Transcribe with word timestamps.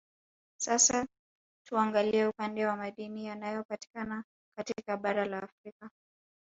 Sasa 0.57 1.05
tuangalie 1.67 2.25
upande 2.27 2.65
wa 2.65 2.75
Madini 2.77 3.25
yanayopatikana 3.25 4.23
katika 4.57 4.97
bara 4.97 5.25
la 5.25 5.43
afrika 5.43 5.89